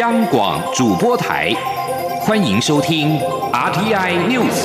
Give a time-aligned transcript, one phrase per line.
[0.00, 1.52] 央广主播台，
[2.22, 3.18] 欢迎收听
[3.52, 4.64] RTI News。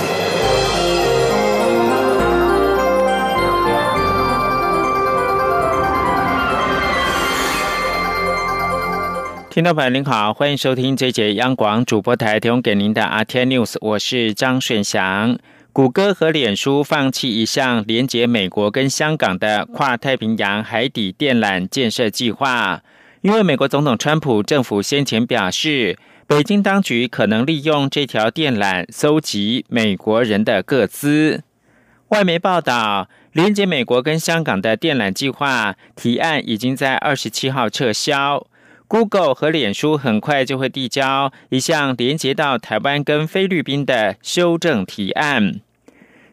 [9.49, 15.37] 听众朋友您好，欢迎收听这节央广主播台提供给您的 RTI News，我是张顺祥。
[15.73, 22.81] 谷歌和脸书放弃一项连接美国跟香港的跨太平洋海底电缆建设计划，
[23.25, 25.97] 因为美国总统川普政府先前表示，
[26.27, 31.41] 北京当局可能利用这条电缆搜集美国人的个资。
[32.09, 38.45] 外媒报道，连接美国跟香港的电缆计划提案已经在二十七号撤销。
[38.87, 45.61] Google 和脸书很快就会递交一项连接到台湾跟菲律宾的修正提案。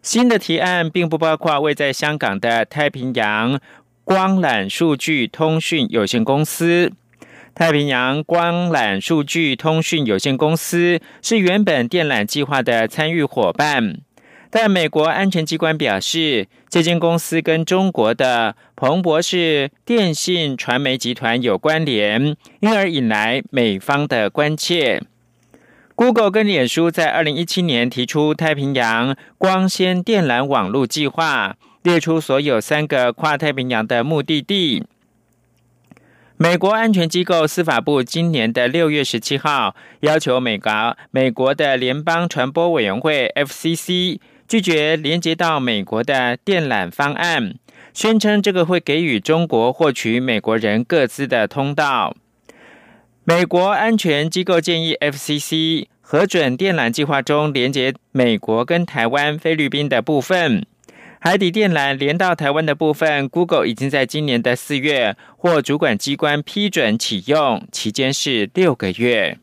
[0.02, 3.60] 新的提案并不包括位在香港的太平洋
[4.04, 6.92] 光缆数据通讯有限公司。
[7.54, 13.98] 太平洋光缆数据通讯有限公司是原本电缆计划的参与伙伴，
[14.50, 25.02] 但美国安全机关表示，这间公司跟中国的彭博士电信传媒集团有关联，因而引来美方的关切。
[25.94, 34.84] Google 跟脸书在二零一七年提出太平洋光纤电缆网络计划，列出所有三个跨太平洋的目的地。
[36.36, 47.54] 美国安全机构司法部今年的六月十七号要求美国美国的联邦传播委员会 FCC 拒绝连接到美国的电缆方案，
[47.94, 52.16] 宣称这个会给予中国获取美国人各自的通道。
[53.24, 60.66] 美国安全机构建议 FCC 核准电缆计划中连接美国跟台湾、菲律宾的部分
[61.24, 69.38] 海底电缆连到台湾的部分，Google 已经在今年的四月获主管机关批准启用，期间是六个月。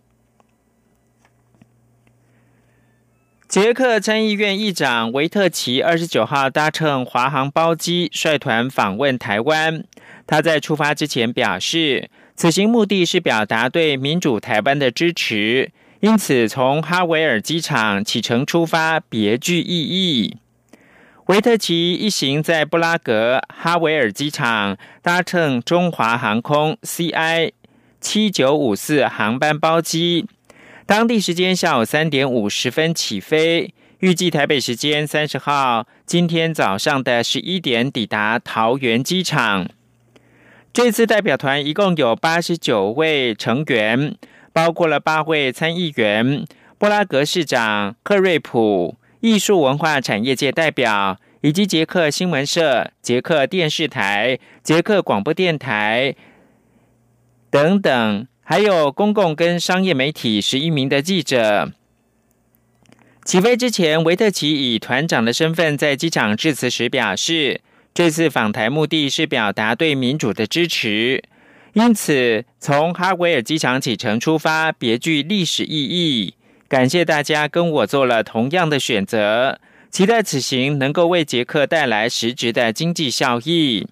[3.47, 9.85] 捷克参议院议长维特奇二十九号搭乘华航包机率团访问台湾，
[10.28, 12.09] 他在出发之前表示。
[12.35, 20.38] 此行目的是表达对民主台湾的支持，因此从哈维尔机场启程出发别具意义。
[21.29, 27.51] 维特奇一行在布拉格哈维尔机场搭乘中华航空 CI
[28.01, 30.25] 七九五四航班包机，
[30.88, 39.69] 当地时间下午三点五十分起飞，预计台北时间三十号今天早上的十一点抵达桃园机场。
[40.73, 44.16] 这次代表团一共有八十九位成员，
[44.51, 46.44] 包括了八位参议员、
[46.79, 56.16] 布拉格市长克瑞普、艺术文化产业界代表，以及捷克新闻社、捷克电视台、捷克广播电台
[57.50, 61.72] 等等，还有公共跟商业媒体十一名的记者。
[63.25, 67.62] 起飞之前，维特奇以团长的身份在机场致辞时表示。
[67.91, 71.22] 这次访台目的是表达对民主的支持，
[71.74, 76.35] 因此从哈维尔机场启程出发，别具历史意义。
[76.69, 79.59] 感谢大家跟我做了同样的选择，
[79.90, 83.88] 期待此行能够为捷克带来实质的经济效益。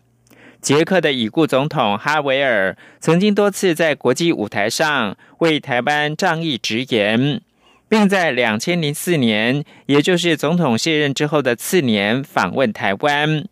[0.62, 7.42] 捷克的已故总统哈维尔曾经多次在国际舞台上为台湾仗义直言，
[7.90, 13.44] 并在两千零四年，也就是总统卸任之后的次年访问台湾。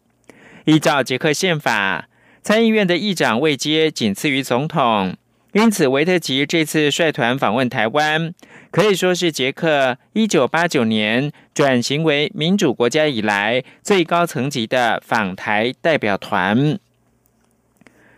[0.65, 2.07] 依照捷克宪法，
[2.43, 5.15] 参议院的议长位阶仅次于总统，
[5.55, 8.33] 因此维特奇这次率团访问台湾，
[8.71, 16.77] 可以说是捷克一九八九年转型为民主国家以来最高层级的访台代表团。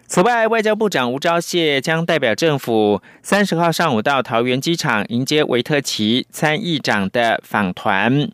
[0.07, 8.27] 此外，外交部长吴钊燮将代表政府三十号上午到桃园机场迎接维特奇参议长的访团。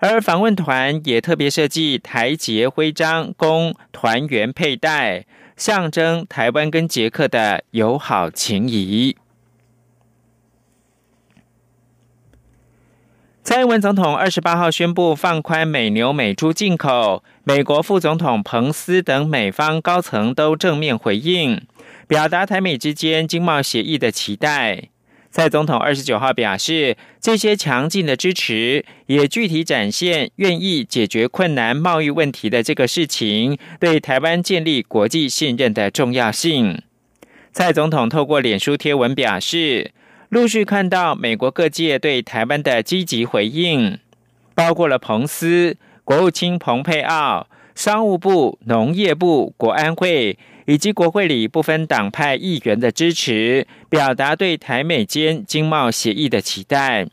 [0.00, 5.24] 而访问团也特别设计台捷徽章供团员佩戴，
[5.64, 9.16] 象征台湾跟捷克的友好情谊。
[13.44, 21.64] 蔡英文总统二十八号宣布放宽美牛美猪进口，美国副总统彭斯等美方高层都正面回应，
[22.08, 24.88] 表达台美之间经贸协议的期待。
[25.32, 36.82] 蔡总统二十九号表示，这些强劲的支持也具体展现愿意解决困难贸易问题的这个事情对台湾建立国际信任的重要性。
[37.50, 39.92] 蔡总统透过脸书贴文表示，
[40.28, 43.98] 陆续看到美国各界对台湾的积极回应，
[44.54, 57.06] 包括了彭斯、国务卿蓬佩奥、商务部、农业部、国安会以及国会里不分党派议员的支持，表达对台美间经贸协议的期待。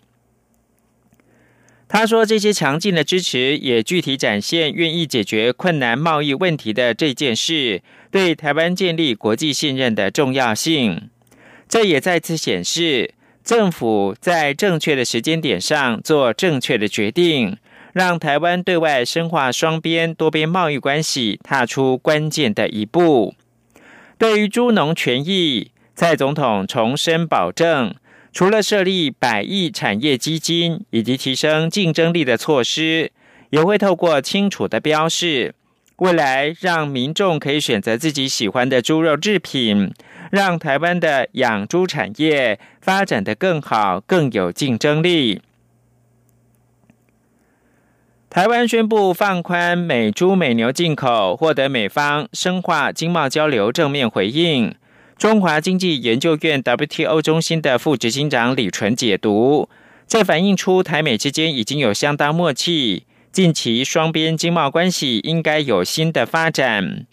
[1.92, 7.82] 他说：“这些强劲的支持也具体展现愿意解决困难贸易问题的这件事
[8.12, 11.10] 对台湾建立国际信任的重要性。
[11.68, 17.58] 这也再次显示，政府在正确的时间点上做正确的决定，
[17.94, 23.34] 让台湾对外深化双边、多边贸易关系踏出关键的一步。
[24.20, 27.96] 对于猪农权益，蔡总统重申保证。”
[28.32, 33.12] 除了设立百亿产业基金以及提升竞争力的措施，
[33.50, 35.56] 也会透过清楚的标示，
[35.96, 39.92] 未来让民众可以选择自己喜欢的猪肉制品，
[40.32, 45.42] 让台湾的养猪产业发展的更好、更有竞争力。
[48.30, 54.76] 台湾宣布放宽美猪美牛进口，获得美方深化经贸交流正面回应。
[55.18, 59.68] 中华经济研究院 WTO 中心的副执行长李纯解读，
[60.08, 67.08] 这反映出台美之间已经有相当默契，近期双边经贸关系应该有新的发展。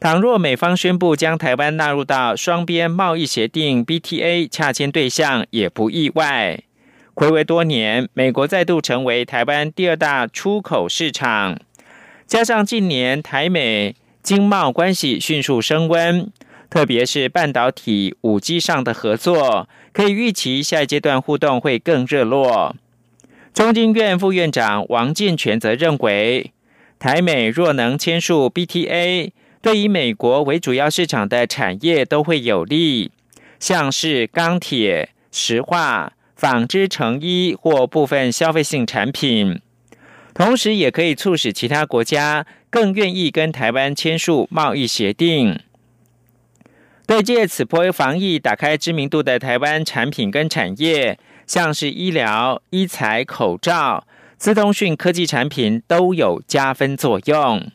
[0.00, 6.62] 倘若美方宣布将台湾纳入到双边贸易协定 BTA 洽签对象，也不意外。
[7.16, 11.56] 回违多年，美国再度成为台湾第二大出口市场，
[12.26, 16.28] 加上近年台美经贸关系迅速升温。
[16.68, 22.74] 特别是半导体、五 G 上的合作，可以预期下一阶段互动会更热络。
[23.52, 26.50] 中经院副院长王建全则认为，
[26.98, 29.30] 台美若能签署 BTA，
[29.62, 33.12] 对以美国为主要市场的产业都会有利，
[33.60, 39.60] 像是钢铁、石化、纺织、成衣或部分消费性产品，
[40.34, 45.60] 同时也可以促使其他国家更愿意跟台湾签署贸易协定。
[47.06, 54.06] 对借此波防疫打开知名度的台湾产品跟产业，像是医疗、医材、口罩、
[54.38, 57.70] 资通讯科技产品都有加分作用。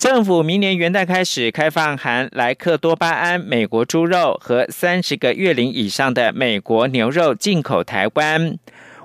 [0.00, 8.56] 政府明年元旦开始开放含莱克多巴胺美国猪肉和三十个月龄以上的美国牛肉进口台湾。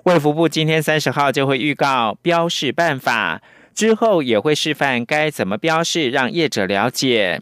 [0.03, 3.41] 卫福部今天三十号就会预告标示办法。
[3.73, 7.41] 之后也会示范该怎么标示，让业者了解。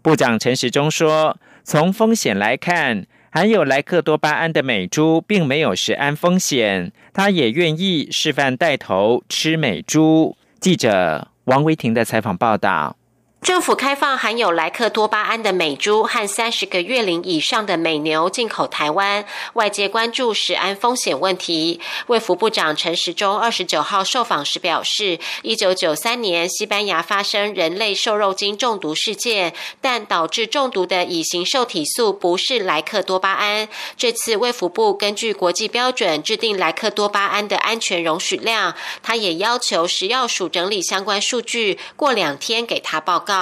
[0.00, 12.96] 部长陈时中说：“从风险来看，含有莱克多巴胺的美猪并没有食安风险，他也愿意示范带头吃美猪。”记者王维婷的采访报道。
[13.44, 21.78] 政府开放含有莱克多巴胺的美猪和三十个月龄以上的美牛进口台湾，外界关注食安风险问题。
[22.06, 29.52] 卫福部长陈时中二十九号受访时表示，一九九三年西班牙发生人类瘦肉精中毒事件，
[29.82, 33.68] 但导致中毒的乙型受体素不是莱克多巴胺。
[33.98, 43.33] 这次卫福部根据国际标准制定莱克多巴胺的安全容许量，他也要求食药署整理相关数据，过两天给他报告。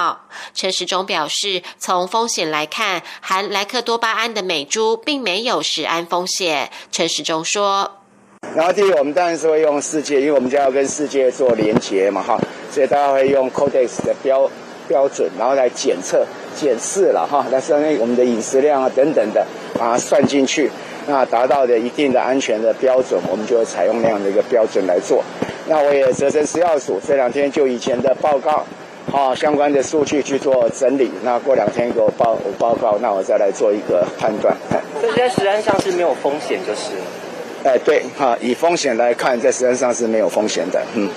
[0.53, 6.69] 陈时中表示，从风险来看，含莱克多巴胺的美猪并没有食安风险。
[6.91, 7.99] 陈时中说
[8.55, 12.39] ：“然后第一，我们当然是会用世界，因为我们将要跟世界做连结嘛，哈，
[12.71, 14.49] 所以大家会用 Codex 的标
[14.87, 16.25] 标准，然后来检测、
[16.55, 19.45] 检视了哈，来算我们的饮食量啊等等的，
[19.75, 20.69] 把它算进去，
[21.07, 25.23] 那达到的一定的安全的标准，我们就会采用那样的一个标准来做。
[25.67, 28.65] 那我也责成食药署这两天就以前的报告。”
[29.11, 34.55] 好，相关的数据去做整理，那过两天给我报我报告，那我再来做一个判断。
[35.01, 36.91] 这在实际上是没有风险，就是。
[37.63, 41.09] 哎，对，哈，以风险来看，在实际上是没有风险的，嗯。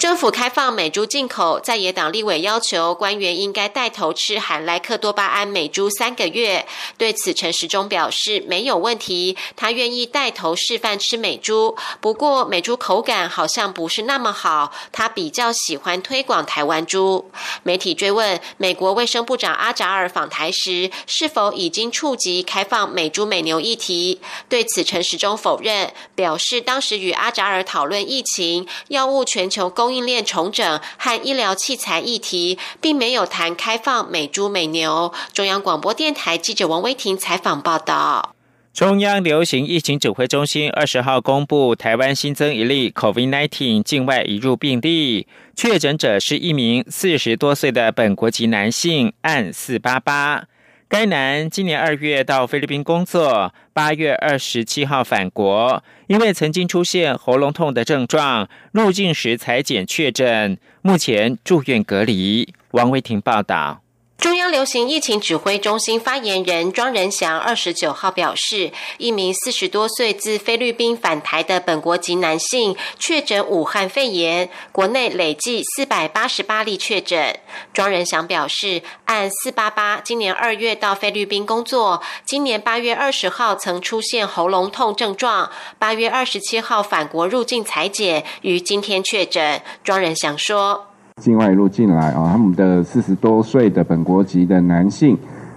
[0.00, 6.66] 政府开放美猪进口，在野党立委要求官员应该带头吃含莱克多巴胺美猪三个月。
[6.96, 11.76] 对此，陈时中表示没有问题，他愿意带头示范吃美猪。
[12.00, 17.30] 不过，美猪口感好像不是那么好，他比较喜欢推广台湾猪。
[17.62, 29.89] 媒体追问美国卫生部长阿扎尔访台时是否已经触及开放美猪美牛议题，对此陈时中否认，表示当时与阿扎尔讨论疫情、药物全球供。
[29.90, 35.12] 供应链重整和医疗器材议题，并没有谈开放美猪美牛。
[35.32, 38.36] 中央广播电台记者王威婷采访报道。
[38.72, 50.44] 中央流行疫情指挥中心二十号公布，台湾新增一例 COVID-19 境外移入病例，确诊者是一名四十多岁的本国籍男性，案四八八。
[50.90, 62.52] 该男今年二月到菲律宾工作，八月二十七号返国，因为曾经出现喉咙痛的症状，入境时裁检确诊，目前住院隔离。
[62.72, 63.82] 王维婷报道。
[64.20, 77.40] 中央流行疫情指挥中心发言人庄仁祥二十九号表示，一名四十多岁自菲律宾返台的本国籍男性确诊武汉肺炎，国内累计四百八十八例确诊。
[77.72, 89.62] 庄仁祥表示，按四八八今年二月到菲律宾工作，今年八月二十号曾出现喉咙痛症状，八月二十七号返国入境裁剪，于今天确诊。
[89.82, 90.89] 庄仁祥说。
[91.20, 95.16] 境外入境来啊，他们的四十多岁的本国籍的男性，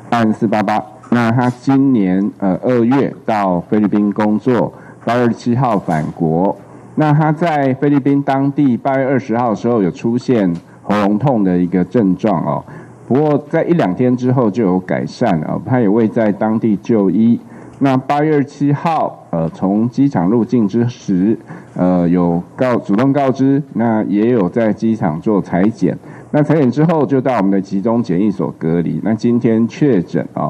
[0.10, 0.84] 按四八八。
[1.10, 4.72] 那他今年呃二月到菲律宾工作，
[5.06, 6.56] 八月七号返国。
[6.96, 10.54] 那他在菲律宾当地八月二十号的时候有出现
[10.84, 12.64] 喉咙痛的一个症状哦，
[13.08, 17.40] 不过在一两天之后就有改善啊，他也未在当地就医。
[17.84, 21.38] 那八月七号，呃，从机场入境之时，
[21.76, 25.98] 呃，有告主动告知，那也有在机场做裁剪。
[26.32, 29.02] 那裁剪之后，就到我们的集中检疫所隔离。
[29.04, 30.50] 那今天确诊啊，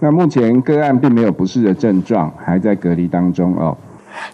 [0.00, 3.76] 那目前个案并没有不适的症状，还在隔离当中哦。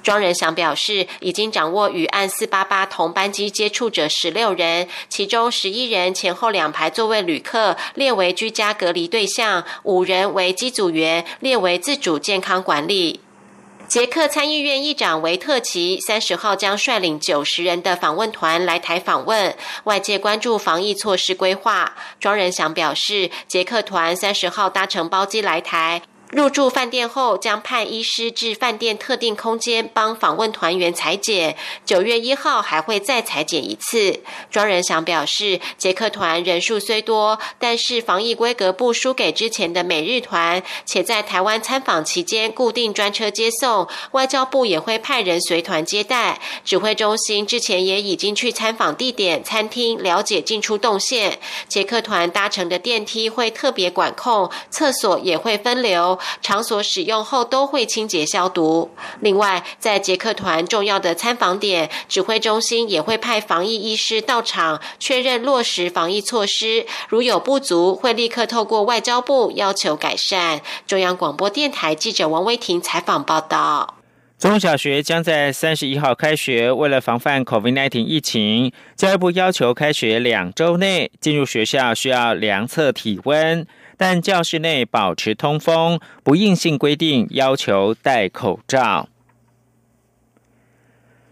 [0.03, 13.21] 庄仁祥表示，已经掌握与案四八八同班机接触者十六人，其中十一人前后两排座位旅客列为居家隔离对象，五人为机组员列为自主健康管理。
[13.87, 19.55] 捷克参议院议长维特奇三十号将率领九十人的访问团来台访问，
[19.85, 21.95] 外界关注防疫措施规划。
[22.19, 26.01] 庄仁祥表示，捷克团三十号搭乘包机来台。
[26.35, 31.57] 入住饭店后，将派医师至饭店特定空间帮访问团员裁剪。
[31.87, 34.21] 九月一号还会再裁剪一次。
[34.51, 46.41] 庄仁祥表示，捷克团人数虽多，但是防疫规格不输给之前的美日团，且在台湾参访期间固定专车接送，外交部也会派人随团接待。
[46.65, 51.39] 指挥中心之前也已经去参访地点、餐厅，了解进出动线。
[51.69, 56.19] 捷克团搭乘的电梯会特别管控，厕所也会分流。
[56.41, 58.91] 场所使用后都会清洁消毒。
[59.21, 70.61] 另外，在捷克团重要的参访点，指挥中心也会派防疫医师到场确认落实防疫措施，如有不足，会立刻透过外交部要求改善。
[70.87, 73.95] 中央广播电台记者王威婷采访报道。
[74.37, 83.67] 中小学将在三十一号开学，为了防范 COVID-19 疫情，教育部要求开学两周内进入学校需要量测体温。
[83.97, 89.09] 但教室内保持通风，不硬性规定要求戴口罩。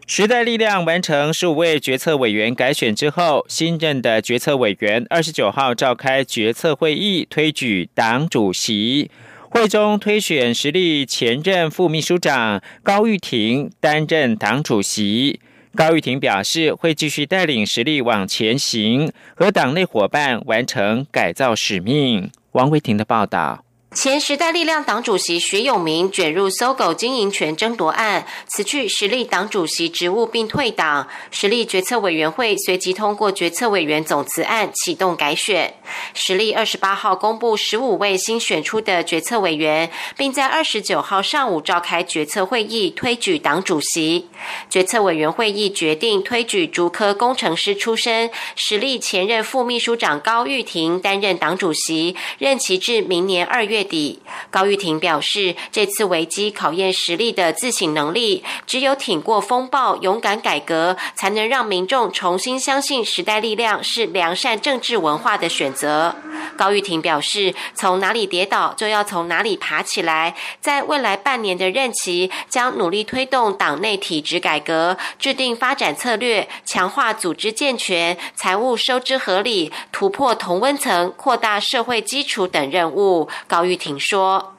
[0.07, 9.11] 时代力量完成十五位决策委员改选之后，新任的决策委员二十九号召开决策会议，推举党主席。
[9.49, 15.41] 会中推选实力前任副秘书长高玉婷担任党主席。
[15.75, 22.31] 高玉婷表示，会继续带领实力往前行，和党内伙伴完成改造使命。
[22.53, 23.65] 王维婷的报道。
[23.95, 31.07] 前时代力量党主席徐永明卷入搜狗经营权争夺案，辞去实力党主席职务并退党。
[31.31, 35.75] 实力决策委员会随即通过决策委员总辞案，启动改选。
[36.15, 44.29] 实力二十八号公布十五位新选出的决策委员，并在二十九号上午召开决策会议，推举党主席。
[44.71, 54.21] 决策委员会议决定推举竹科工程师出身、实力前任副秘书长高玉婷担任党主席，任期至明年二月底
[54.51, 66.15] 高玉婷表示，这次危机考验实力的自省能力，只有挺过风暴、勇敢改革，才能让民众重新相信时代力量是良善政治文化的选择。
[66.57, 83.29] 高玉婷表示，从哪里跌倒就要从哪里爬起来，在未来半年的任期，将努力推动党内体制改革，制定发展策略，强化组织健全、财务收支合理，突破同温层，扩大社会基础等任务。
[83.49, 83.72] 高玉。
[83.73, 84.53] 玉婷说：“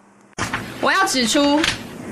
[0.82, 1.60] 我要指出，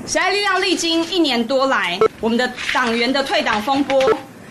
[0.06, 4.00] 时代力量历经一年多来，我们的党员的退党风波，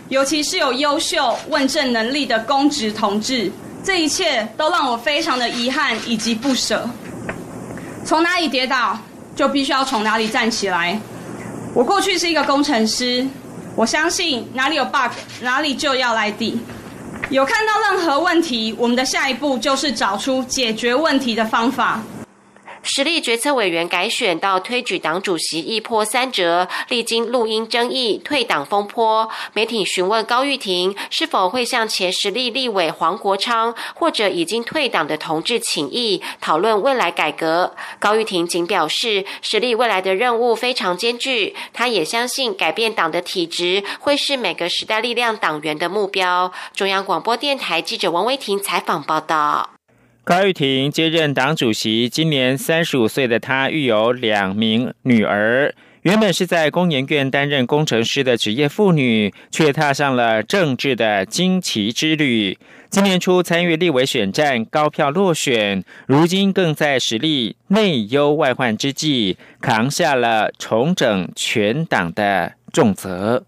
[0.09, 3.49] 尤其是有优秀问政能力的公职同志，
[3.85, 6.85] 这一切都让我非常的遗憾以及不舍。
[8.03, 8.99] 从哪里跌倒，
[9.33, 10.99] 就必须要从哪里站起来。
[11.73, 13.25] 我过去是一个工程师，
[13.77, 16.59] 我相信哪里有 bug，哪里就要来抵。
[17.29, 22.03] 有看到任何问题，我们的下一步就是找出解决问题的方法。”
[22.83, 29.29] 实力决策委员改选到推举党主席一波三折，历经录音争议、退党风波。
[29.53, 37.75] 媒体询问高玉婷是否会向前实力立委黄国昌或者已经退党的同志请益，讨论未来改革。
[37.99, 46.51] 高玉婷仅表示，实力未来的任务非常艰巨，他也相信改变党的体制会是每个时代力量党员的目标。
[46.73, 49.80] 中央广播电台记者王威婷采访报道。
[50.23, 55.73] 高玉婷接任党主席，今年三十五岁的她育有两名女儿。
[56.03, 62.55] 原本是在工研院担任工程师的职业妇女，却踏上了政治的惊奇之旅。
[62.91, 73.43] 今年初参与立委选战，高票落选，如今更在实力内忧外患之际，扛下了重整全党的重责。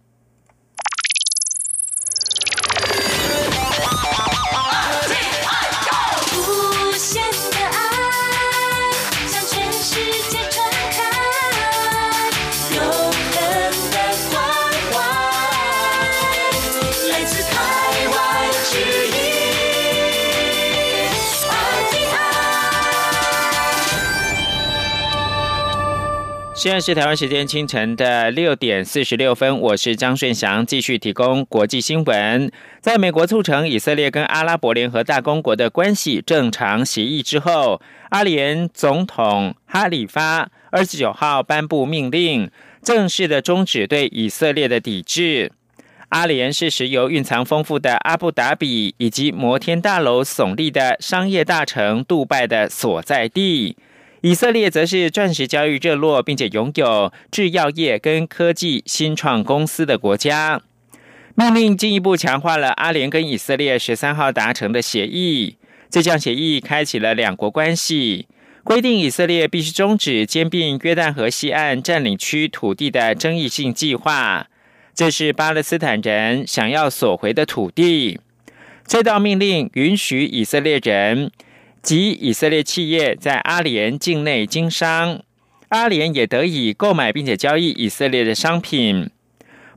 [26.63, 32.49] 现在是台湾时间清晨的六点四十六分，我是张顺祥，继续提供国际新闻。
[32.79, 42.49] 在美国促成以色列跟阿拉伯联合大公国的关系正常协议之后，阿联总统哈里发二十九号颁布命令，
[42.81, 45.51] 正式的终止对以色列的抵制。
[46.07, 53.75] 阿联是石油蕴藏丰富的阿布达比以及摩天大楼耸立的商业大城杜拜的所在地。
[54.23, 60.61] 以色列则是钻石交易热络，并且拥有制药业跟科技新创公司的国家。
[61.35, 65.57] 命令进一步强化了阿联跟以色列十三号达成的协议。
[65.89, 68.27] 这项协议开启了两国关系，
[68.63, 74.47] 规定以色列必须终止兼并约旦河西岸占领区土地的争议性计划。
[74.95, 78.21] 这是巴勒斯坦人想要索回的土地。
[78.87, 81.29] 这道命令允许以色列人。
[81.83, 85.21] 及以色列企业在阿联境内经商，
[85.67, 89.09] 阿联也得以购买并且交易以色列的商品。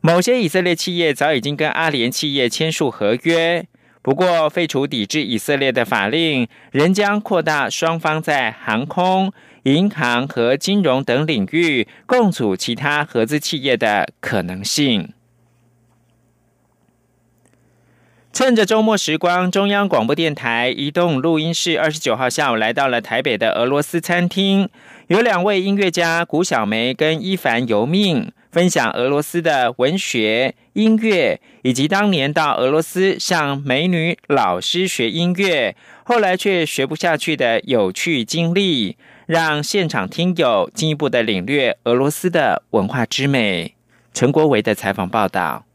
[0.01, 3.67] 某些以色列企业早已经跟阿联企业签署合约，
[4.03, 9.33] 不过废除抵制以色列的法令，仍将扩大双方在航空、
[9.65, 15.13] 银行和金融等领域共组其他合资企业的可能性。
[18.37, 24.69] 趁着周末时光，中央广播电台移动录音室二十九号下午来到了台北的俄罗斯餐厅，
[25.07, 43.75] 有两位音乐家古小梅跟伊凡尤命分享俄罗斯的文学、音乐，以及当年到俄罗斯向美女老师学音乐，后来却学不下去的有趣经历，让现场听友进一步的领略俄罗斯的文化之美。
[44.13, 45.66] 陈国维的采访报道。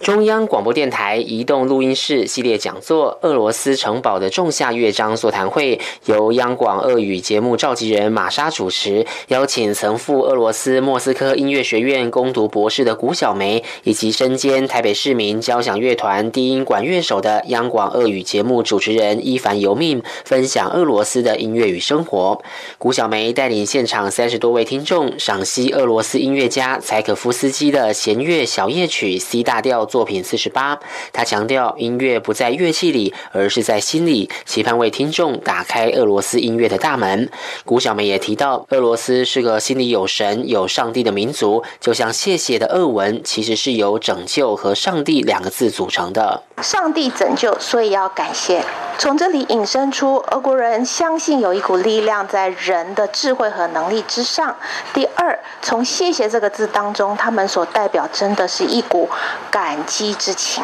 [0.00, 22.40] 中央广播电台移动录音室系列讲座《俄罗斯城堡的仲夏乐章》座谈会，由央广俄语节目召集人玛莎主持，邀请曾赴俄罗斯莫斯科音乐学院攻读博士的古小梅，以及身兼台北市民交响乐团低音管乐手的央广俄语节目主持人伊凡尤命，分享俄罗斯的音乐与生活。
[22.78, 29.89] 古小梅带领现场三十多位听众赏析俄罗斯音乐家柴可夫斯基的弦乐小夜曲 C 大调。
[29.90, 30.78] 作品四十八，
[31.12, 37.28] 他强调音乐不在乐器里，而是在心里，期盼为听众打开俄罗斯音乐的大门。
[37.64, 46.44] 古小梅也提到，俄罗斯是个心里有神、有上帝的民族，就像谢谢的俄文，其实是由拯救和上帝两个字组成的。
[46.62, 48.62] 上帝拯救，所以要感谢。
[48.98, 54.54] 从这里引申出，俄国人相信有一股力量在人的智慧和能力之上。
[54.92, 59.08] 第二，从谢谢这个字当中，他们所代表真的是一股
[59.50, 59.79] 感。
[59.86, 60.62] 机之情。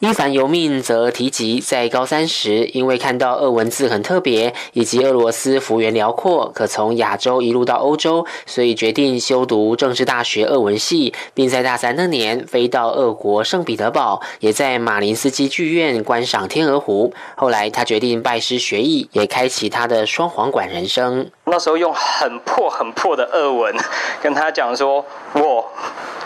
[0.00, 17.14] 伊凡尤命则提及，在高三时，因为看到俄文字很特别，以及俄罗斯幅员辽阔，可从亚洲一路到欧洲，所以决定修读政治大学俄文系，并在大三那年飞到俄国圣彼得堡，也在马林斯基剧院观赏天鹅湖。
[17.34, 21.30] 后来他决定拜师学艺，也开启他的双簧管人生。
[21.46, 23.74] 那时候用很破很破的俄文
[24.20, 25.02] 跟他讲说
[25.32, 25.64] ：“我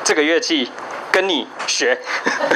[0.03, 0.69] 这个乐器。”
[1.11, 1.99] 跟你学，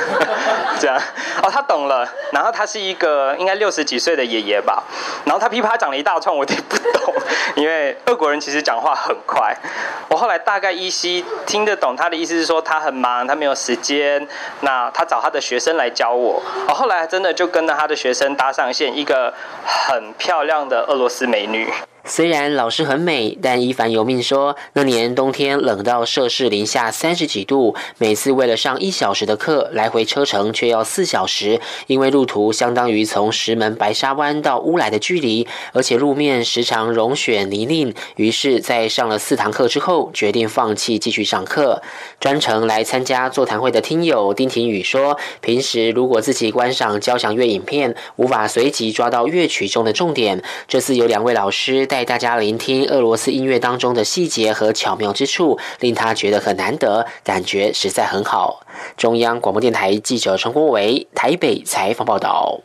[0.78, 0.96] 这样
[1.42, 2.08] 哦，他懂了。
[2.32, 4.82] 然后他是一个应该六十几岁的爷爷吧。
[5.24, 7.14] 然后他噼啪长了一大串，我有点不懂，
[7.56, 9.56] 因为俄国人其实讲话很快。
[10.08, 14.26] 我后来大概依稀听得懂他的意思是说他很忙，他没有时间。
[14.60, 16.42] 那他找他的学生来教我。
[16.68, 19.32] 我后来真的就跟着他的学生搭上线，一个
[19.64, 21.72] 很漂亮的俄罗斯美女。
[22.06, 41.80] 虽然老师很美，但伊凡由命说，那年冬天冷到摄氏零下三十几度，每次为了上一小时的课，来回车程却要四小时，因为路途相当于从石门白沙湾到乌来的距离，而且路面时常融雪泥泞，于是，在上了四堂课之后，决定放弃继续上课。
[42.20, 51.86] 专程来参加座谈会的听友丁廷宇说，平时如果自己观赏交响乐影片，无法随即抓到乐曲中的重点，这次有两位老师。
[51.94, 58.66] 带大家聆听俄罗斯音乐当中的细节和巧妙之处，令他觉得很难得，感觉实在很好。
[58.96, 62.62] 中央广播电台记者陈国维台北采访报道。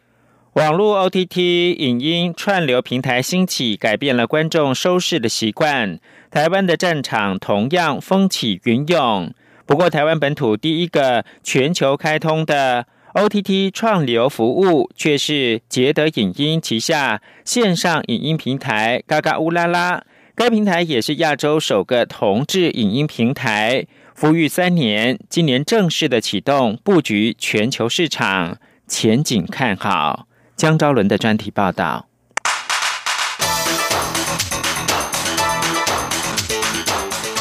[0.53, 5.99] 网络 OTT 影音串流平台兴起，改变了观众收视的习惯。
[6.31, 9.31] 台湾的战场同样风起云涌。
[9.67, 12.87] 不过，台湾本土第一个全球开通的。
[13.19, 20.01] OTT 创流服务却是捷德影音旗下线上影音平台“嘎嘎乌拉拉”。
[20.33, 30.25] 该平台也是亚洲首个同志影音平台，服役三年，今年正式的启动布局全球市场，前景看好。
[30.55, 32.07] 江昭伦的专题报道。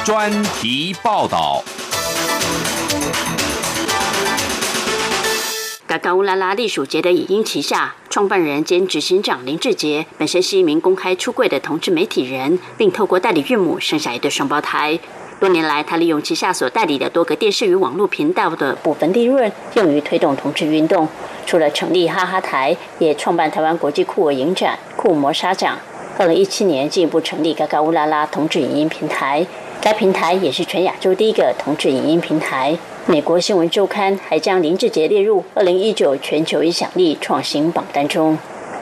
[0.04, 1.62] 专题报道。
[5.88, 14.98] 嘎嘎乌拉拉隶属捷德影音旗下，创办人兼执行长林志杰本身是一名公开出柜的同志媒体人，并透过代理孕母生下一对双胞胎。
[15.40, 21.08] 多年来，他利用旗下所代理的多个电视与网络频道的部分利润，用于推动同志运动。
[21.46, 25.78] 除了成立哈哈台，也创办台湾国际酷我影展、酷魔沙展。
[26.18, 29.46] 二零一七年，进一步成立嘎嘎乌拉拉同志影音平台。
[29.80, 32.76] 该平台也是全亚洲第一个同志影音平台。
[33.10, 38.36] 美国新闻周刊还将林志杰列入二零一九全球影响力创新榜单中。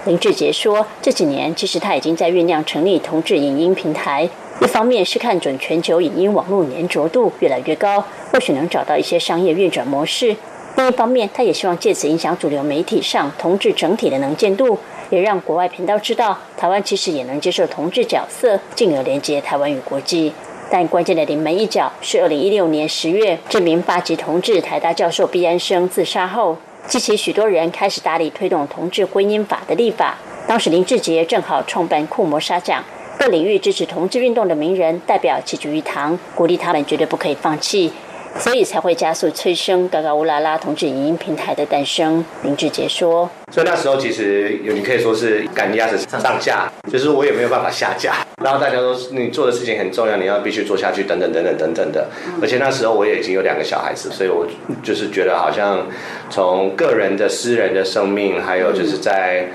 [0.05, 4.29] 林志杰说，这几年其实他已经在酝酿成立同志影音平台。
[4.61, 10.35] 一方面是看准全球影音网络粘着度越来越高，或许能找到一些商业运转模式；
[10.75, 14.77] 另一方面，他也希望借此影响主流媒体上同志整体的能见度，
[15.09, 20.33] 也让国外频道知道台湾其实也能接受同志角色，进而连接台湾与国际。
[20.71, 30.17] 但关键的临门一脚是，二零一六年十月，这名八级同志台大教授毕安生自杀后，激起许多人开始大力推动同志婚姻法的立法。
[30.47, 32.85] 当时林志杰正好创办酷魔沙奖，
[33.19, 37.93] 各领域支持同志运动的名人代表齐聚一堂，鼓励他们绝对不可以放弃。
[38.39, 42.25] 所以才会加速催生嘎嘎乌拉拉同志影音平台的诞生。
[42.43, 48.15] 林志杰说：“所以那时候其实有你可以说是赶鸭子上架，就是我也没有办法下架。
[48.43, 52.07] 然后大家都你做的事情很重要，你要必须做下去，等等等等等等的。
[52.41, 54.47] 而且那时候我也已经有两个小孩子，所以我
[54.83, 55.87] 就是觉得好像
[56.29, 59.49] 从个人的私人的生命，还有就是在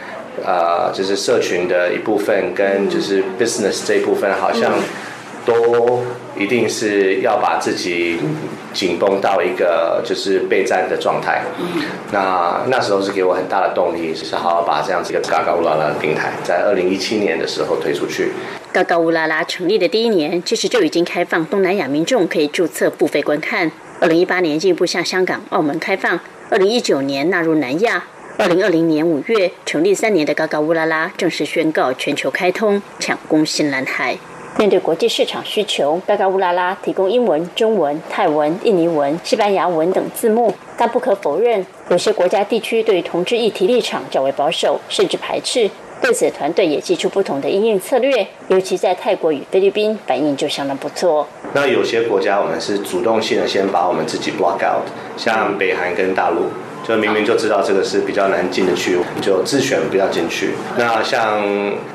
[0.44, 4.74] 呃就是社群的一部分，跟就是 business 这一部分，好像
[5.46, 6.04] 都。”
[6.38, 8.18] 一定是要把自己
[8.74, 11.44] 紧绷到一个就是备战的状态。
[12.12, 18.32] 那那时候是给我很大的动力，是好好把这样子一个嘎嘎乌拉拉的平台，在二零一七年的时候推出去。
[18.72, 23.72] 嘎嘎乌拉拉成立的第一年，其实就已经开放东南亚民众可以注册付费观看。
[24.00, 26.20] 二零一八年进一步向香港、澳门开放。
[26.50, 28.04] 二零一九年纳入南亚。
[28.38, 34.18] 二零二零年五月成立三年的嘎嘎乌拉拉正式宣告全球开通，抢攻新蓝海。
[34.58, 40.54] 面对国际市场需求，嘎嘎乌拉拉提供英文、中文、泰文、印尼文、西班牙文等字幕。
[40.78, 45.70] 但不可否认，有些国家地区对同志议题立场较为保守，甚至排斥。
[46.02, 51.28] 对此，团队也寄出不同的应用策略，尤其在泰国与菲律宾，反应就相当不错。
[51.54, 54.84] 那有些国家，我们是主动性的先把我们自己 block out，
[55.16, 56.48] 像北韩跟大陆。
[56.84, 60.50] 就明明就知道这个是比较难进得去，就自选不要进去。
[60.78, 61.40] 那像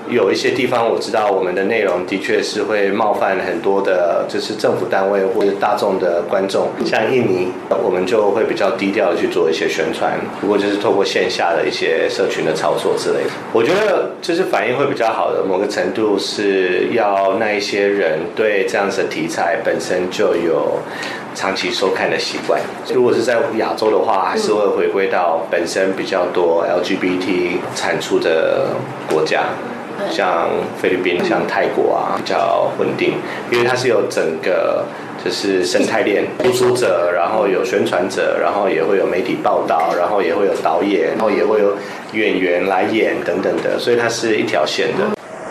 [0.09, 6.69] 有一些地方，我知道我们的内容的确是会冒犯很多的，就是政府单位或者大众的观众。
[6.85, 7.49] 像印尼，
[7.83, 13.31] 我们就会比较低调的去做一些宣传，不过就是透过线下的一些社群的操作之类的。
[13.53, 20.79] 我觉得就是反应会比较好的，某个程度是要那一些人对这样子的题材本身就有。
[21.37, 22.59] 长期收看的习惯，
[22.95, 28.69] 如果是在亚洲的话，还是会回归到本身比较多 LGBT 产出的
[29.13, 29.45] 国家，
[30.11, 30.49] 像
[30.81, 33.13] 菲律宾、像泰国啊，比较稳定，
[33.53, 34.87] 因为它是有整个
[35.23, 41.77] 就是生态链， 输出者，然后有宣传者，然后也会有媒体报道，然后也会有导演，然后也会有
[42.15, 45.05] 演员来演等等的，所以它是一条线的。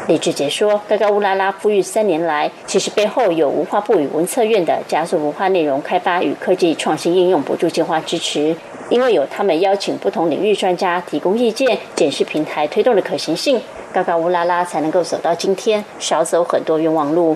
[0.08, 8.56] 李志杰说：“嘎嘎乌拉拉富裕三年来，其实背后有文化部与文策院的加速文化内容开发与科技创新应用补助计划支持。
[8.90, 13.60] 因为有他们邀请不同领域专家提供意见，检视平台推动的可行性。
[13.92, 17.36] 嘎嘎乌拉拉才能够走到今天，少走很多冤枉路。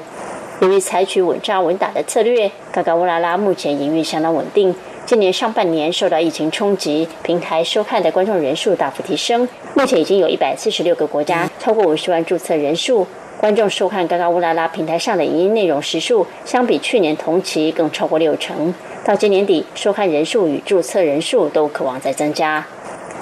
[0.61, 4.75] 由于采取稳扎稳打的策略，嘎嘎乌拉拉目前营运相当稳定。
[5.09, 13.07] 今年上半年受到疫情冲击，平台收看的观众人数大幅提升，目前已经有一百四十六个国家，超过五十万注册人数。
[13.39, 18.71] 观众收看嘎嘎乌拉拉平台上的影音内容时数，相比去年同期更超过六成。
[19.03, 22.63] 到今年底，收看人数与注册人数都渴望再增加。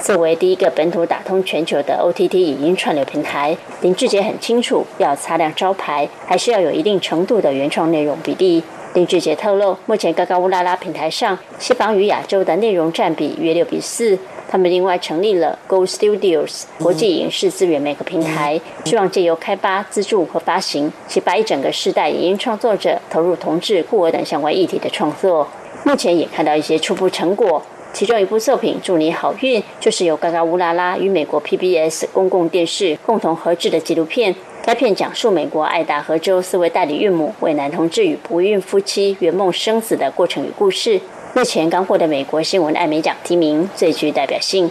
[0.02, 8.62] 作为第一个本土打通全球的 OTT 影音串流平台，林志杰很清楚，要擦亮招牌，还是要有一定程度的原创内容比例。
[8.98, 14.18] 林志杰透露，目前嘎嘎乌拉拉平台上，西方与亚洲的内容占比约六比四。
[14.50, 25.48] 他们另外成立了 Go Studios 国际影视资源每个平台，希望借由开发、资助和发行，启发一整个世代影音创作者投入同志、酷儿等相关议题的创作。
[25.84, 27.62] 目前也看到一些初步成果，
[27.94, 34.34] 其中一部作品《祝你好运》就是由嘎嘎乌拉拉与美国 PBS 公共电视共同合制的纪录片。
[34.68, 41.00] 该片讲述美国爱达荷州四位代理孕母为男同志与不孕夫妻圆梦生子的过程与故事。
[41.34, 44.70] 目前刚获得美国新闻艾美奖提名，最具代表性。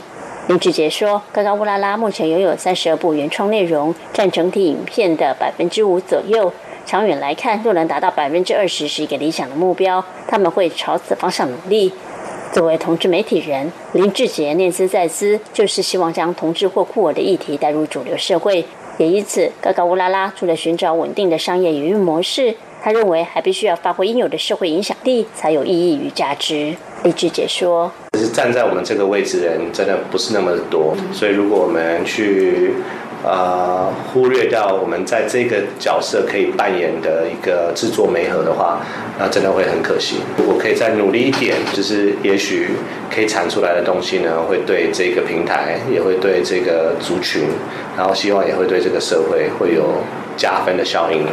[0.48, 6.52] 林志杰说：“刚刚乌拉拉目前拥有三十二部原创内容，占整体影片的百分之五左右。
[6.84, 10.04] 长远来看，若能达到百分之二十，是一个理想的目标。
[10.28, 11.90] 他们会朝此方向努力。”
[12.52, 18.66] 作为同志媒体人，林志杰念兹在兹，就是希望将同志或酷儿的议题带入主流社会。
[18.98, 22.54] 也因此，嘎嘎乌拉拉除了寻找稳定的商业营运模式。
[22.82, 26.72] 他认为还必须要发挥应有的社会影响力，才有意义与价值。
[27.02, 32.74] 李志杰说：“只是站在我们这个位置的人真的不是那么多，所以如果我们去
[33.26, 38.80] 呃忽略掉我们在这个角色可以扮演的一个制作媒合的话，
[39.18, 40.18] 那真的会很可惜。
[40.38, 42.70] 如果可以再努力一点，就是也许
[43.12, 47.42] 可以产出来的东西呢，会对这个平台，也会对这个族群，
[47.96, 50.02] 然后希望也会对这个社会会有
[50.36, 51.32] 加分的效应呢。”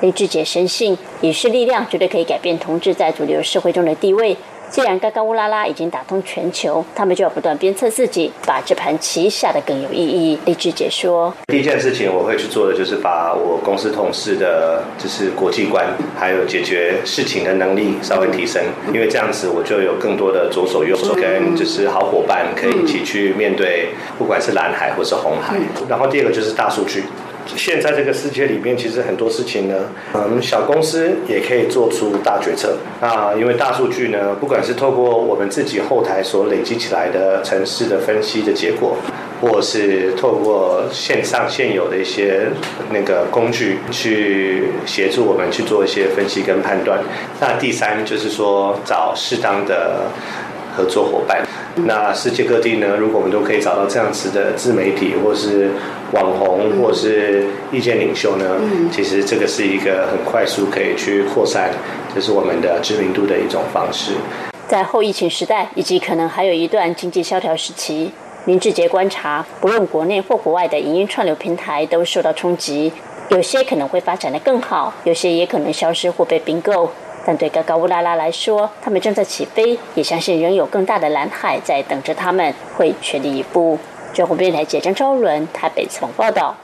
[0.00, 4.36] 林志杰深信，影视力量绝对可以改变同志在主流社会中的地位。
[4.76, 10.38] 既然嘎嘎乌拉拉已经打通全球，他们就要不断鞭策自己，把这盘棋下得更有意义。
[10.44, 15.86] 李志杰说：“第一件事情我会去做的，就是把我公司同事的，就是国际观，
[16.18, 18.62] 还有解决事情的能力稍微提升，
[18.92, 25.56] 因为这样子我就有更多的左手右手跟就是好伙伴，可以一起去面对，不管是蓝海或是红海。
[25.88, 27.04] 然后第二个就是大数据。”
[27.54, 29.74] 现在这个世界里面，其实很多事情呢，
[30.12, 32.76] 我嗯，小公司也可以做出大决策。
[33.00, 38.96] 那因为大数据呢，不管是透过我们自己后台所累积起来的城市的分析的结果，
[39.40, 42.48] 或是透过线上现有的一些
[42.90, 46.98] 那个工具去协助我们去做一些分析跟判断。
[47.40, 50.06] 那第三就是说，找适当的
[50.76, 51.46] 合作伙伴。
[51.84, 55.68] 那世界各地呢，如果我们都可以找到这样子的自媒体，或是
[56.12, 58.60] 网红，或是意见领袖呢，
[58.92, 61.70] 其实这个是一个很快速可以去扩散，
[62.14, 64.12] 这是我们的知名度的一种方式。
[64.68, 68.12] 在后疫情时代，以及可能还有一段经济萧条时期，
[68.44, 72.92] 林志杰观察，不论国内或国外的影音串流平台都受到冲击，
[73.30, 76.90] 有些可能会发展的更好，有些也可能消失或被并购。
[77.24, 83.76] 但对高高乌拉拉来说，他们正在起飞，也相信仍有更大的蓝海在等着他们，会全力以赴。
[84.16, 86.56] 中国电台记者张昭伦台北采访报道。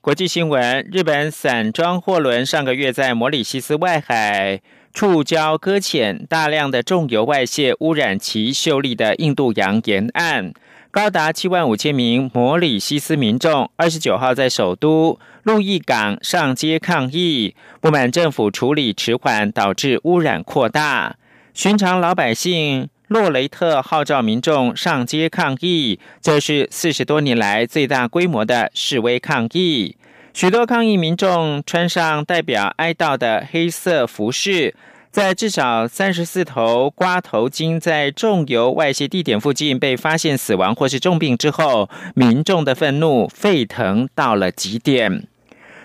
[0.00, 4.60] 国际新闻：日本散装货轮上个月在摩里西斯外海
[4.94, 10.52] 触礁搁浅，大量的重油外泄，污染其秀丽的印度洋沿岸。
[10.92, 21.16] 高达七万五千名摩里西斯民众二十九号在首都路易港上街抗议，不满政府处理迟缓，导致污染扩大。
[21.60, 29.94] 寻常老百姓洛雷特号召民众上街抗议，这是四十多年来最大规模的示威抗议。
[30.32, 34.74] 许多抗议民众穿上代表哀悼的黑色服饰。
[35.10, 45.26] 在至少三十四头瓜头鲸在重油外泄地点附近被发现死亡或是重病之后，民众的愤怒沸腾到了极点。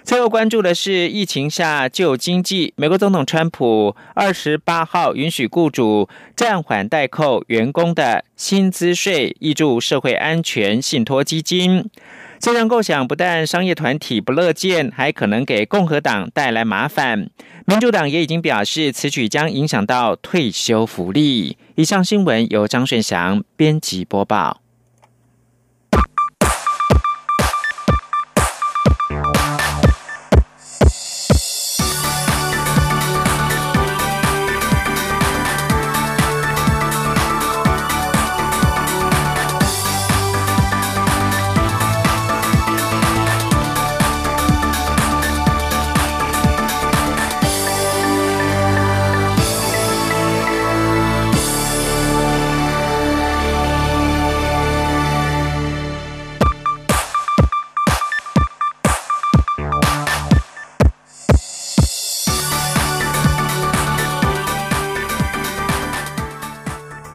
[0.05, 11.89] 最后关注的是疫情下救经济，美国总统川普二十八号允许雇主暂缓代扣员工的薪资税，挹注社会安全信托基金。
[12.39, 17.27] 这项构想不但商业团体不乐见，还可能给共和党带来麻烦。
[17.65, 21.57] 民主党也已经表示，此举将影响到退休福利。
[21.73, 24.61] 以上新闻由张顺祥编辑播报。